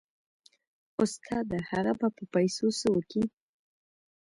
استاده 1.03 1.57
هغه 1.71 1.93
به 1.99 2.07
په 2.15 2.23
پيسو 2.33 2.67
څه 2.79 2.87
وكي. 2.95 3.23